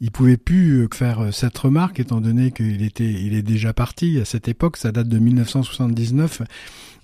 il 0.00 0.10
pouvait 0.12 0.36
plus 0.36 0.84
euh, 0.84 0.88
faire 0.92 1.32
cette 1.32 1.58
remarque 1.58 1.98
étant 1.98 2.20
donné 2.20 2.52
qu'il 2.52 2.82
était, 2.82 3.10
il 3.10 3.34
est 3.34 3.42
déjà 3.42 3.72
parti 3.72 4.20
à 4.20 4.24
cette 4.24 4.46
époque. 4.46 4.76
Ça 4.76 4.92
date 4.92 5.08
de 5.08 5.18
1979. 5.18 6.42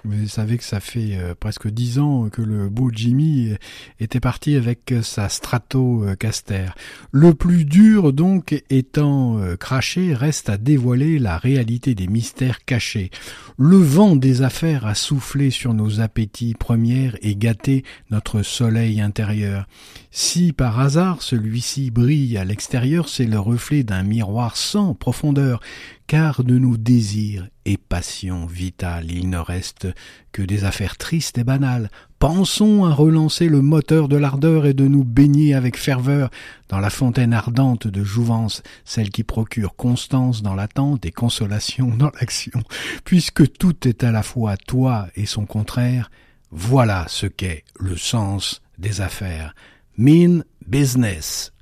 Vous 0.05 0.27
savez 0.27 0.59
que 0.59 0.65
ça 0.65 0.81
fait 0.81 1.17
euh, 1.17 1.35
presque 1.39 1.69
dix 1.69 2.01
ans 2.01 2.29
que 2.29 2.43
le 2.43 2.69
beau 2.69 2.91
Jimmy 2.93 3.55
était 4.01 4.19
parti 4.19 4.57
avec 4.57 4.93
sa 5.03 5.29
Stratocaster. 5.29 6.71
Le 7.13 7.35
plus 7.35 7.65
dur 7.65 8.13
donc 8.13 8.65
étant 8.69 9.39
euh, 9.39 9.57
craché 9.57 10.15
reste 10.15 10.49
à 10.49 10.57
dévoiler 10.57 11.21
la 11.21 11.39
réalité 11.39 11.95
des 11.95 12.09
mystères 12.09 12.65
cachés. 12.65 13.11
Le 13.59 13.77
vent 13.77 14.17
des 14.17 14.43
affaires 14.43 14.87
a 14.87 14.95
soufflé 14.95 15.51
sur 15.51 15.73
nos 15.73 16.01
appétits 16.01 16.55
premiers 16.59 17.13
et 17.23 17.37
gâté 17.37 17.85
notre 18.11 18.43
soleil 18.43 19.01
intérieur. 19.01 19.67
Si 20.11 20.53
par 20.53 20.81
hasard 20.81 21.23
celui-ci 21.23 21.91
brille 21.91 22.37
à 22.37 22.45
l'extérieur, 22.45 23.09
c'est 23.09 23.25
le 23.25 23.39
reflet 23.39 23.85
d'un 23.85 24.03
miroir 24.03 24.57
sans 24.57 24.95
profondeur 24.95 25.61
car 26.13 26.45
de 26.45 26.59
nos 26.59 26.77
désirs 26.77 27.49
et 27.65 27.79
passions 27.79 28.45
vitales 28.45 29.11
il 29.11 29.31
ne 29.31 29.39
reste 29.39 29.89
que 30.31 30.43
des 30.43 30.65
affaires 30.65 30.99
tristes 30.99 31.39
et 31.39 31.43
banales. 31.43 31.91
Pensons 32.19 32.85
à 32.85 32.93
relancer 32.93 33.49
le 33.49 33.63
moteur 33.63 34.09
de 34.09 34.19
l'ardeur 34.19 34.67
et 34.67 34.75
de 34.75 34.87
nous 34.87 35.05
baigner 35.05 35.55
avec 35.55 35.79
ferveur 35.79 36.29
dans 36.69 36.81
la 36.81 36.91
fontaine 36.91 37.33
ardente 37.33 37.87
de 37.87 38.05
jouvence, 38.05 38.63
celle 38.85 39.09
qui 39.09 39.25
procure 39.25 39.75
constance 39.75 40.43
dans 40.43 40.55
l'attente 40.55 41.07
et 41.07 41.13
consolation 41.13 41.89
dans 41.97 42.11
l'action. 42.21 42.63
Puisque 43.07 43.51
tout 43.51 43.89
est 43.89 44.05
à 44.05 44.13
la 44.13 44.23
fois 44.23 44.59
toi 44.59 45.07
et 45.17 45.25
son 45.25 45.47
contraire, 45.47 46.11
voilà 46.51 47.07
ce 47.09 47.25
qu'est 47.25 47.65
le 47.81 47.97
sens 47.97 48.61
des 48.77 49.01
affaires. 49.01 49.55
Mean 49.97 50.45
business. 50.67 51.55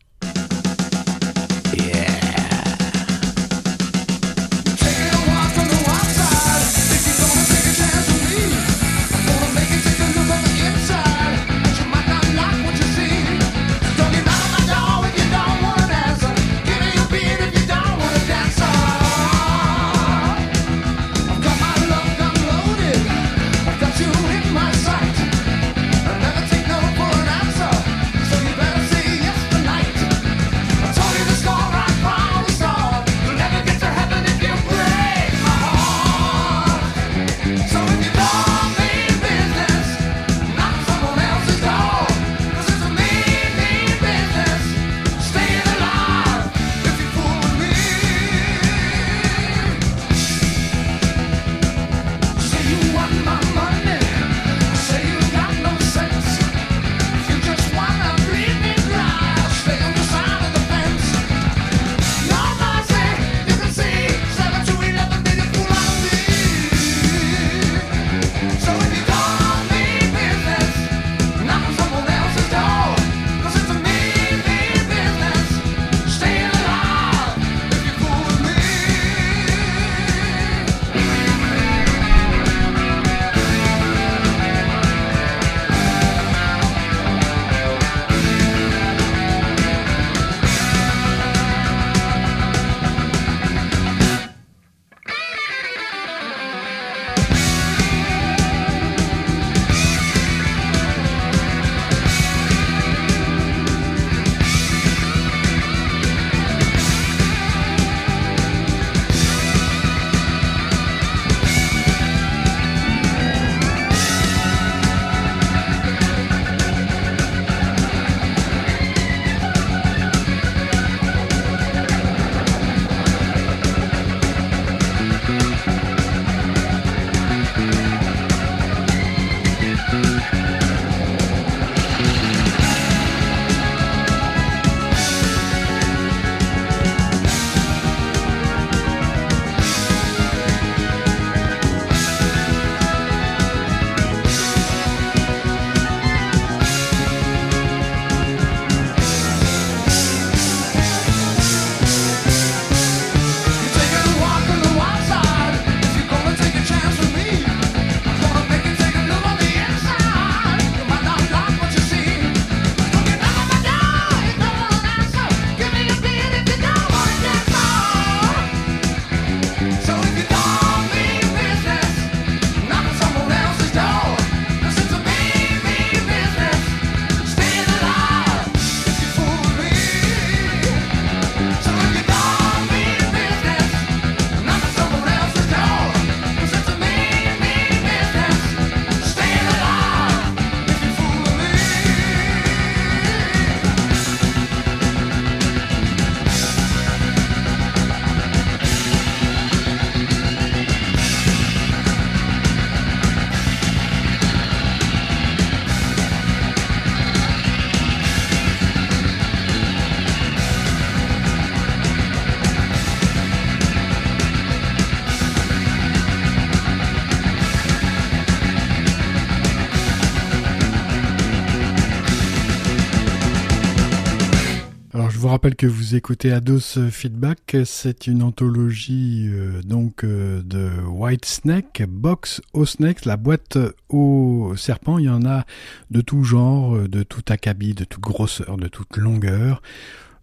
Que 225.55 225.67
vous 225.67 225.95
écoutez 225.95 226.33
Ados 226.33 226.79
Feedback, 226.91 227.57
c'est 227.65 228.07
une 228.07 228.23
anthologie 228.23 229.29
euh, 229.31 229.63
donc 229.63 230.05
euh, 230.05 230.43
de 230.43 230.71
White 230.87 231.25
Snake, 231.25 231.83
Box 231.89 232.41
au 232.53 232.67
Snake, 232.67 233.05
la 233.05 233.17
boîte 233.17 233.57
au 233.89 234.55
serpent. 234.57 234.99
Il 234.99 235.07
y 235.07 235.09
en 235.09 235.25
a 235.25 235.45
de 235.91 236.01
tout 236.01 236.25
genre, 236.25 236.77
de 236.89 237.03
tout 237.03 237.23
acabit, 237.29 237.75
de 237.75 237.85
toute 237.85 238.03
grosseur, 238.03 238.57
de 238.57 238.69
toute 238.69 238.97
longueur. 238.97 239.63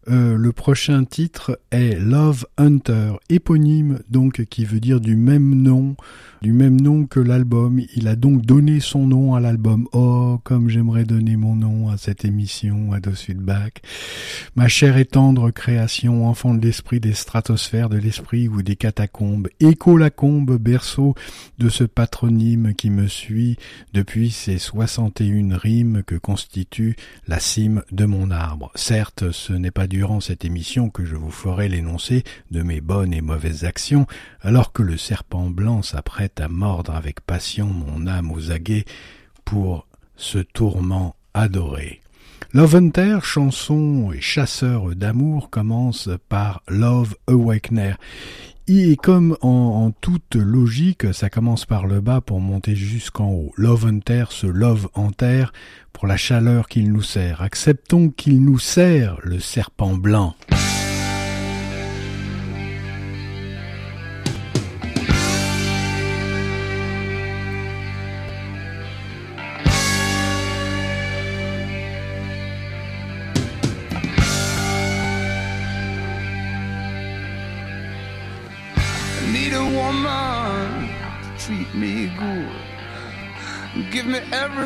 Euh, 0.10 0.38
le 0.38 0.52
prochain 0.54 1.04
titre 1.04 1.60
est 1.72 2.00
Love 2.00 2.46
Hunter, 2.58 3.14
éponyme 3.28 4.00
donc 4.10 4.46
qui 4.46 4.64
veut 4.64 4.80
dire 4.80 5.02
du 5.02 5.18
même 5.18 5.54
nom 5.54 5.98
du 6.42 6.54
même 6.54 6.80
nom 6.80 7.06
que 7.06 7.20
l'album. 7.20 7.82
Il 7.96 8.08
a 8.08 8.16
donc 8.16 8.46
donné 8.46 8.80
son 8.80 9.08
nom 9.08 9.36
à 9.36 9.40
l'album. 9.40 9.88
Oh, 9.94 10.40
comme 10.44 10.70
j'aimerais 10.70 11.04
donner 11.04 11.36
mon 11.36 11.56
nom 11.56 11.90
à 11.90 11.98
cette 11.98 12.26
émission, 12.26 12.94
à 12.94 13.00
Dos 13.00 13.14
Back. 13.36 13.82
Ma 14.56 14.68
chère 14.68 14.98
et 14.98 15.06
tendre 15.06 15.52
création, 15.52 16.28
enfant 16.28 16.54
de 16.54 16.66
l'esprit 16.66 17.00
des 17.00 17.14
stratosphères 17.14 17.90
de 17.90 17.98
l'esprit 17.98 18.48
ou 18.48 18.62
des 18.62 18.76
catacombes, 18.76 19.48
écho 19.60 19.98
la 19.98 20.10
combe, 20.10 20.58
berceau 20.58 21.16
de 21.60 21.70
ce 21.70 21.84
patronyme 21.84 22.74
qui 22.74 22.90
me 22.90 23.08
suit 23.08 23.58
depuis 23.94 24.32
ces 24.32 24.58
61 24.58 25.58
rimes 25.58 26.04
que 26.06 26.16
constitue 26.16 26.96
la 27.28 27.40
cime 27.40 27.84
de 27.92 28.06
mon 28.06 28.32
arbre. 28.32 28.72
Certes, 28.76 29.32
ce 29.32 29.54
n'est 29.54 29.72
pas 29.72 29.88
durant 29.88 30.20
cette 30.20 30.46
émission 30.46 30.90
que 30.90 31.06
je 31.06 31.16
vous 31.16 31.32
ferai 31.32 31.70
l'énoncé 31.70 32.24
de 32.52 32.62
mes 32.62 32.82
bonnes 32.82 33.14
et 33.14 33.22
mauvaises 33.22 33.64
actions, 33.64 34.08
alors 34.42 34.72
que 34.72 34.84
le 34.84 34.98
serpent 34.98 35.50
blanc 35.50 35.82
s'apprête 35.82 36.27
à 36.38 36.48
mordre 36.48 36.96
avec 36.96 37.22
passion 37.22 37.68
mon 37.68 38.08
âme 38.08 38.32
aux 38.32 38.52
aguets 38.52 38.86
pour 39.46 39.88
ce 40.16 40.40
tourment 40.40 41.16
adoré. 41.34 42.02
Love 42.54 42.76
Hunter, 42.76 43.20
chanson 43.24 44.12
et 44.14 44.22
chasseur 44.22 44.96
d'amour, 44.96 45.50
commence 45.50 46.10
par 46.30 46.64
Love 46.68 47.16
Awakener. 47.28 47.96
Et 48.70 48.98
comme 48.98 49.38
en, 49.42 49.92
toute 50.02 50.36
logique, 50.36 51.14
ça 51.14 51.30
commence 51.30 51.66
par 51.66 51.88
le 51.88 52.02
bas 52.02 52.20
pour 52.20 52.42
monter 52.42 52.76
jusqu'en 52.76 53.30
haut. 53.30 53.54
Love 53.56 53.86
Hunter 53.86 54.26
se 54.30 54.48
love 54.48 54.90
en 54.94 55.12
terre 55.12 55.54
pour 55.94 56.06
la 56.06 56.18
chaleur 56.18 56.68
qu'il 56.68 56.92
nous 56.92 57.02
sert. 57.02 57.42
Acceptons 57.42 58.10
qu'il 58.10 58.44
nous 58.44 58.60
sert, 58.60 59.20
le 59.24 59.40
serpent 59.40 59.94
blanc. 59.94 60.36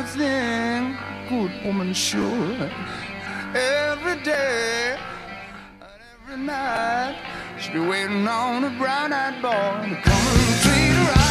Everything, 0.02 0.96
good 1.28 1.64
woman 1.64 1.92
should. 1.94 2.72
Every 3.54 4.20
day 4.22 4.98
and 5.80 5.90
every 6.24 6.42
night, 6.44 7.16
she'll 7.60 7.74
be 7.74 7.88
waiting 7.88 8.26
on 8.26 8.64
a 8.64 8.70
brown-eyed 8.78 9.40
boy 9.40 9.88
to 9.88 10.02
come 10.02 10.36
and 10.38 10.62
treat 10.62 10.92
her 10.96 11.12
right. 11.14 11.21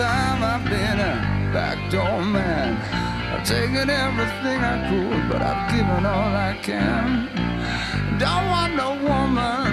Time 0.00 0.42
I've 0.42 0.64
been 0.64 0.98
a 0.98 1.14
backdoor 1.52 2.24
man. 2.24 2.70
I've 3.32 3.46
taken 3.46 3.90
everything 3.90 4.58
I 4.72 4.76
could, 4.88 5.28
but 5.30 5.42
I've 5.42 5.70
given 5.70 6.06
all 6.06 6.32
I 6.50 6.58
can. 6.62 7.28
Don't 8.18 8.46
want 8.54 8.72
no 8.76 8.90
woman 9.08 9.72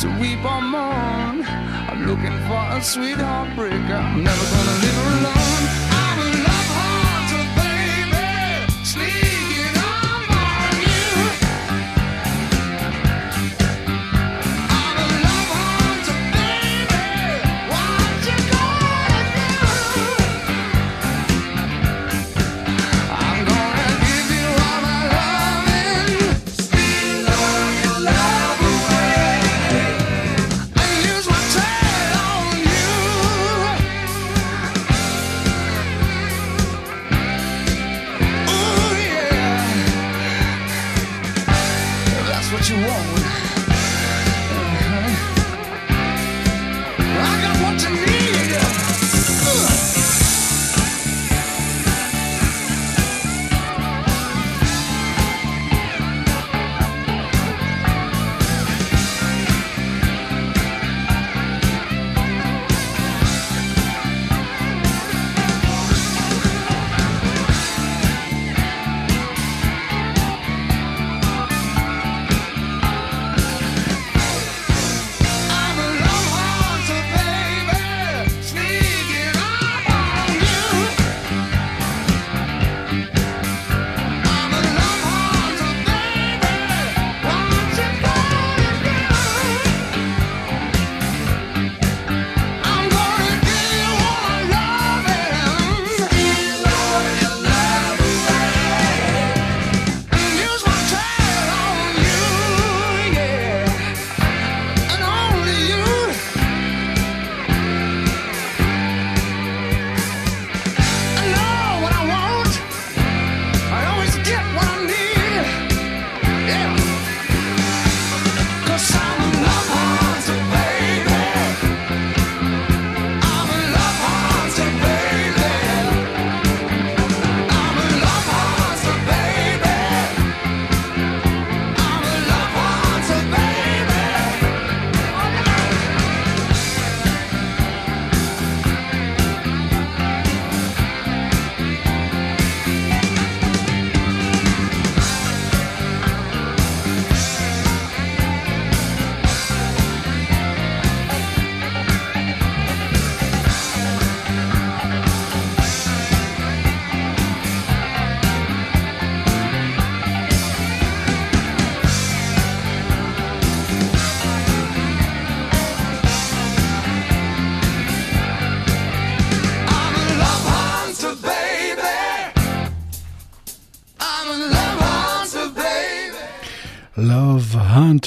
to 0.00 0.08
weep 0.20 0.44
or 0.44 0.60
moan. 0.60 1.42
I'm 1.90 2.06
looking 2.06 2.36
for 2.48 2.62
a 2.76 2.82
sweet 2.82 3.16
heartbreaker. 3.16 4.00
I'm 4.10 4.22
never 4.22 4.44
gonna 4.54 4.76
live 4.84 5.20
alone. 5.20 5.45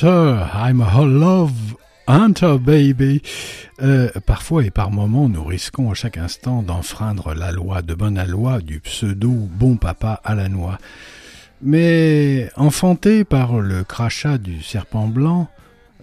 I'm 0.07 0.81
a 0.81 1.01
love 1.05 1.75
hunter 2.07 2.57
baby. 2.57 3.21
Euh, 3.81 4.09
parfois 4.25 4.63
et 4.63 4.71
par 4.71 4.91
moments, 4.91 5.27
nous 5.27 5.43
risquons 5.43 5.91
à 5.91 5.93
chaque 5.93 6.17
instant 6.17 6.63
d'enfreindre 6.63 7.33
la 7.33 7.51
loi 7.51 7.81
de 7.81 7.93
bonne 7.93 8.23
loi 8.25 8.61
du 8.61 8.79
pseudo 8.79 9.29
bon 9.29 9.75
papa 9.75 10.21
à 10.23 10.35
la 10.35 10.47
noix. 10.47 10.77
Mais 11.61 12.49
enfanté 12.55 13.25
par 13.25 13.59
le 13.59 13.83
crachat 13.83 14.37
du 14.37 14.61
serpent 14.61 15.07
blanc, 15.07 15.49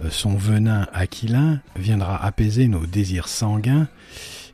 euh, 0.05 0.09
son 0.11 0.35
venin 0.35 0.87
aquilin 0.93 1.61
viendra 1.77 2.23
apaiser 2.23 2.69
nos 2.69 2.85
désirs 2.85 3.29
sanguins 3.29 3.89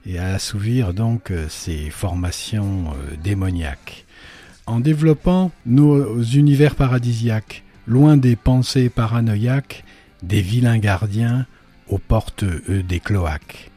et 0.07 0.19
assouvir 0.19 0.95
donc 0.95 1.31
euh, 1.31 1.47
ces 1.49 1.91
formations 1.91 2.93
démoniaques. 3.23 4.07
En 4.67 4.79
développant 4.79 5.51
nos 5.67 6.23
univers 6.23 6.77
paradisiaques, 6.77 7.65
loin 7.87 8.17
des 8.17 8.37
pensées 8.37 8.89
paranoïaques, 8.89 9.85
des 10.23 10.41
vilains 10.41 10.79
gardiens 10.79 11.47
aux 11.89 11.99
portes 11.99 12.45
des 12.45 13.01
cloaques. 13.01 13.71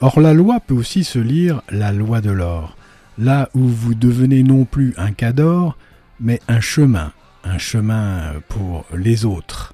Or 0.00 0.20
la 0.20 0.34
loi 0.34 0.60
peut 0.60 0.74
aussi 0.74 1.04
se 1.04 1.18
lire 1.18 1.62
la 1.70 1.92
loi 1.92 2.20
de 2.20 2.30
l'or, 2.30 2.76
là 3.18 3.48
où 3.54 3.60
vous 3.60 3.94
devenez 3.94 4.42
non 4.42 4.64
plus 4.64 4.94
un 4.96 5.12
cador, 5.12 5.78
mais 6.18 6.40
un 6.48 6.60
chemin, 6.60 7.12
un 7.44 7.58
chemin 7.58 8.34
pour 8.48 8.84
les 8.96 9.24
autres. 9.24 9.71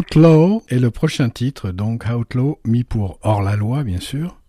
Outlaw 0.00 0.62
est 0.70 0.78
le 0.78 0.90
prochain 0.90 1.28
titre, 1.28 1.72
donc 1.72 2.06
Outlaw 2.10 2.58
mis 2.64 2.84
pour 2.84 3.18
hors 3.20 3.42
la 3.42 3.54
loi 3.54 3.84
bien 3.84 4.00
sûr. 4.00 4.39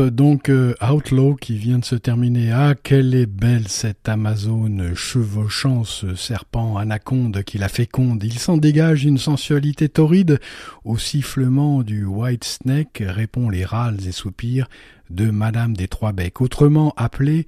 Donc 0.00 0.48
euh, 0.48 0.74
Outlaw 0.82 1.36
qui 1.36 1.56
vient 1.56 1.78
de 1.78 1.84
se 1.84 1.94
terminer. 1.94 2.50
Ah, 2.52 2.74
quelle 2.80 3.14
est 3.14 3.26
belle 3.26 3.68
cette 3.68 4.08
Amazone 4.08 4.94
chevauchant 4.94 5.84
ce 5.84 6.14
serpent 6.14 6.76
anaconde 6.76 7.42
qui 7.44 7.58
la 7.58 7.68
féconde? 7.68 8.24
Il 8.24 8.38
s'en 8.38 8.56
dégage 8.56 9.04
une 9.04 9.18
sensualité 9.18 9.88
torride. 9.88 10.40
Au 10.84 10.98
sifflement 10.98 11.82
du 11.82 12.04
White 12.04 12.44
Snake 12.44 13.02
répond 13.06 13.50
les 13.50 13.64
râles 13.64 14.06
et 14.06 14.12
soupirs 14.12 14.68
de 15.10 15.30
Madame 15.30 15.76
des 15.76 15.86
Trois 15.86 16.12
Becs, 16.12 16.40
autrement 16.40 16.92
appelée 16.96 17.46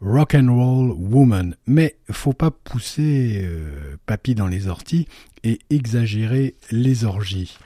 Rock 0.00 0.34
and 0.34 0.52
Roll 0.52 0.90
Woman. 0.90 1.54
Mais 1.66 1.96
faut 2.10 2.32
pas 2.32 2.50
pousser 2.50 3.42
euh, 3.44 3.96
papy 4.06 4.34
dans 4.34 4.48
les 4.48 4.66
orties 4.66 5.06
et 5.44 5.60
exagérer 5.70 6.56
les 6.72 7.04
orgies 7.04 7.56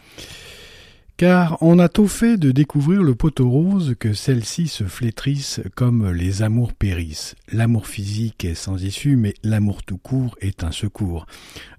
car 1.20 1.58
on 1.60 1.78
a 1.78 1.90
tôt 1.90 2.06
fait 2.06 2.38
de 2.38 2.50
découvrir 2.50 3.02
le 3.02 3.14
poteau 3.14 3.50
rose 3.50 3.94
que 3.98 4.14
celles-ci 4.14 4.68
se 4.68 4.84
flétrissent 4.84 5.60
comme 5.74 6.12
les 6.12 6.40
amours 6.40 6.72
périssent. 6.72 7.34
L'amour 7.52 7.86
physique 7.86 8.46
est 8.46 8.54
sans 8.54 8.82
issue, 8.82 9.16
mais 9.16 9.34
l'amour 9.42 9.82
tout 9.82 9.98
court 9.98 10.34
est 10.40 10.64
un 10.64 10.72
secours. 10.72 11.26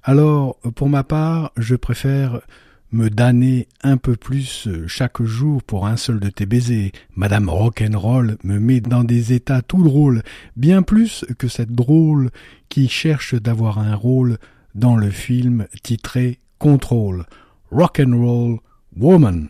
Alors, 0.04 0.60
pour 0.76 0.90
ma 0.90 1.04
part, 1.04 1.54
je 1.58 1.76
préfère 1.76 2.42
me 2.92 3.10
damner 3.10 3.68
un 3.82 3.98
peu 3.98 4.16
plus 4.16 4.70
chaque 4.86 5.24
jour 5.24 5.64
pour 5.64 5.88
un 5.88 5.98
seul 5.98 6.20
de 6.20 6.30
tes 6.30 6.46
baisers. 6.46 6.92
Madame 7.16 7.50
Rock'n'Roll 7.50 8.38
me 8.44 8.60
met 8.60 8.80
dans 8.80 9.04
des 9.04 9.34
états 9.34 9.64
tout 9.64 9.82
drôles, 9.82 10.22
bien 10.56 10.84
plus 10.84 11.26
que 11.40 11.48
cette 11.48 11.74
drôle 11.74 12.30
qui 12.70 12.88
cherche 12.88 13.34
d'avoir 13.34 13.80
un 13.80 13.96
rôle 13.96 14.38
dans 14.76 14.98
le 14.98 15.10
film 15.10 15.66
titré 15.82 16.38
Control. 16.60 17.26
Rock'n'Roll 17.72 18.60
Woman. 18.96 19.50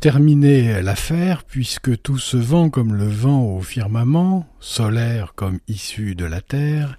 Terminer 0.00 0.80
l'affaire, 0.80 1.44
puisque 1.44 2.00
tout 2.00 2.16
se 2.16 2.38
vend 2.38 2.70
comme 2.70 2.94
le 2.94 3.06
vent 3.06 3.42
au 3.42 3.60
firmament, 3.60 4.46
solaire 4.58 5.34
comme 5.34 5.58
issu 5.68 6.14
de 6.14 6.24
la 6.24 6.40
terre, 6.40 6.98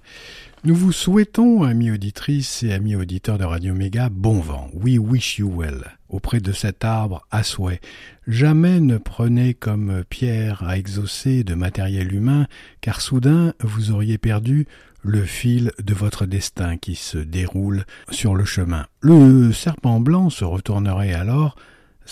nous 0.62 0.76
vous 0.76 0.92
souhaitons, 0.92 1.64
amis 1.64 1.90
auditrices 1.90 2.62
et 2.62 2.72
amis 2.72 2.94
auditeurs 2.94 3.38
de 3.38 3.44
Radio 3.44 3.74
Méga, 3.74 4.08
bon 4.08 4.38
vent. 4.38 4.70
We 4.72 5.00
wish 5.00 5.40
you 5.40 5.52
well. 5.52 5.82
Auprès 6.08 6.38
de 6.38 6.52
cet 6.52 6.84
arbre 6.84 7.26
à 7.32 7.42
souhait. 7.42 7.80
Jamais 8.28 8.78
ne 8.78 8.98
prenez 8.98 9.54
comme 9.54 10.04
pierre 10.08 10.62
à 10.62 10.78
exaucer 10.78 11.42
de 11.42 11.54
matériel 11.54 12.14
humain, 12.14 12.46
car 12.80 13.00
soudain 13.00 13.54
vous 13.64 13.90
auriez 13.90 14.18
perdu 14.18 14.68
le 15.02 15.24
fil 15.24 15.72
de 15.82 15.94
votre 15.94 16.24
destin 16.26 16.76
qui 16.76 16.94
se 16.94 17.18
déroule 17.18 17.84
sur 18.12 18.36
le 18.36 18.44
chemin. 18.44 18.86
Le 19.00 19.52
serpent 19.52 19.98
blanc 19.98 20.30
se 20.30 20.44
retournerait 20.44 21.14
alors, 21.14 21.56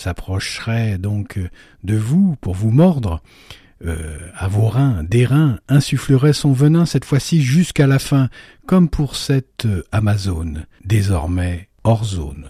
s'approcherait 0.01 0.97
donc 0.97 1.39
de 1.83 1.95
vous 1.95 2.35
pour 2.41 2.55
vous 2.55 2.71
mordre, 2.71 3.21
euh, 3.85 4.17
à 4.35 4.47
vos 4.47 4.67
reins, 4.67 5.03
des 5.03 5.25
reins, 5.25 5.59
insufflerait 5.67 6.33
son 6.33 6.53
venin 6.53 6.85
cette 6.85 7.05
fois-ci 7.05 7.41
jusqu'à 7.41 7.87
la 7.87 7.99
fin, 7.99 8.29
comme 8.65 8.89
pour 8.89 9.15
cette 9.15 9.67
Amazone, 9.91 10.65
désormais 10.85 11.69
hors 11.83 12.05
zone. 12.05 12.49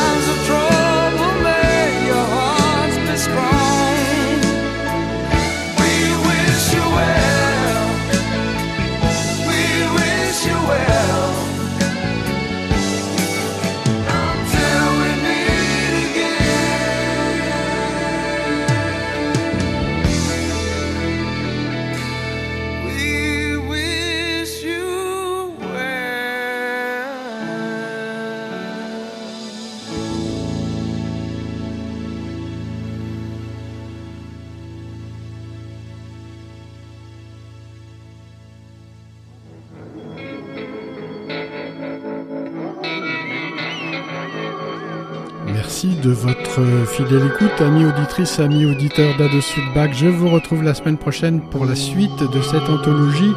de 46.01 46.11
votre 46.11 46.61
fidèle 46.87 47.31
écoute, 47.33 47.61
amis 47.61 47.85
auditrices, 47.85 48.39
amis 48.39 48.65
auditeurs 48.65 49.15
d'Ado 49.17 49.39
Feedback. 49.41 49.93
Je 49.93 50.07
vous 50.07 50.29
retrouve 50.29 50.63
la 50.63 50.73
semaine 50.73 50.97
prochaine 50.97 51.41
pour 51.41 51.65
la 51.65 51.75
suite 51.75 52.19
de 52.19 52.41
cette 52.41 52.69
anthologie. 52.69 53.33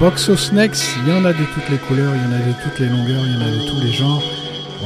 Box 0.00 0.28
of 0.28 0.40
Snacks, 0.40 0.76
il 1.02 1.12
y 1.12 1.12
en 1.12 1.24
a 1.24 1.32
de 1.32 1.44
toutes 1.54 1.68
les 1.70 1.78
couleurs, 1.78 2.12
il 2.14 2.22
y 2.22 2.34
en 2.34 2.36
a 2.36 2.46
de 2.46 2.54
toutes 2.62 2.78
les 2.80 2.88
longueurs, 2.88 3.22
il 3.24 3.32
y 3.32 3.36
en 3.36 3.46
a 3.46 3.50
de 3.50 3.70
tous 3.70 3.80
les 3.84 3.92
genres. 3.92 4.22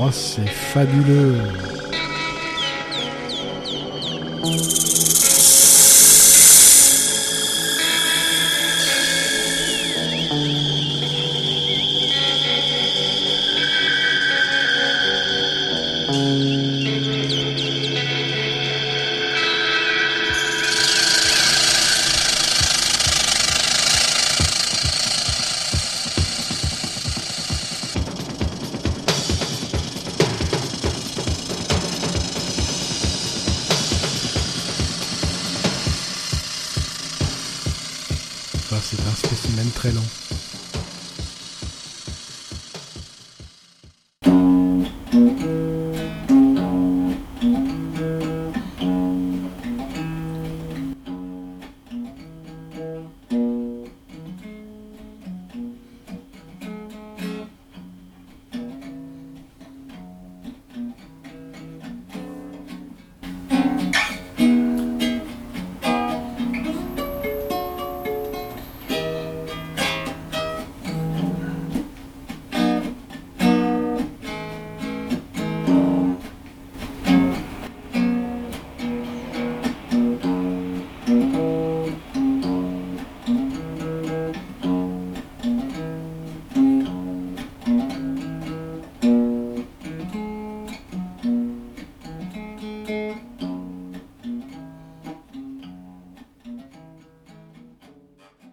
Oh, 0.01 0.11
c'est 0.11 0.47
fabuleux. 0.47 1.37